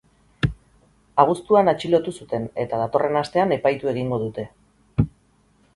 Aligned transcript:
Abuztuan 1.23 1.69
atxilotu 1.73 2.15
zuten 2.23 2.49
eta 2.65 2.81
datorren 2.85 3.21
astean 3.23 3.55
epaitu 3.61 3.93
egingo 3.95 4.21
dute. 4.25 4.49